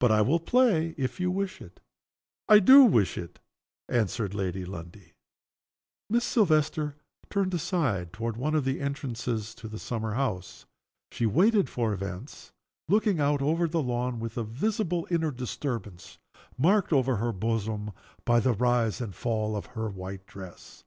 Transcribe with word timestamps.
But 0.00 0.12
I 0.12 0.20
will 0.20 0.38
play 0.38 0.94
if 0.98 1.18
you 1.18 1.30
wish 1.30 1.62
it." 1.62 1.80
"I 2.46 2.58
do 2.58 2.84
wish 2.84 3.16
it," 3.16 3.38
answered 3.88 4.34
Lady 4.34 4.66
Lundie. 4.66 5.14
Miss 6.10 6.26
Silvester 6.26 6.96
turned 7.30 7.54
aside 7.54 8.12
toward 8.12 8.36
one 8.36 8.54
of 8.54 8.66
the 8.66 8.82
entrances 8.82 9.54
into 9.54 9.68
the 9.68 9.78
summer 9.78 10.12
house. 10.12 10.66
She 11.10 11.24
waited 11.24 11.70
for 11.70 11.94
events, 11.94 12.52
looking 12.86 13.18
out 13.18 13.40
over 13.40 13.66
the 13.66 13.82
lawn, 13.82 14.20
with 14.20 14.36
a 14.36 14.44
visible 14.44 15.06
inner 15.10 15.30
disturbance, 15.30 16.18
marked 16.58 16.92
over 16.92 17.16
the 17.16 17.32
bosom 17.32 17.92
by 18.26 18.40
the 18.40 18.52
rise 18.52 19.00
and 19.00 19.14
fall 19.14 19.56
of 19.56 19.64
her 19.72 19.88
white 19.88 20.26
dress. 20.26 20.84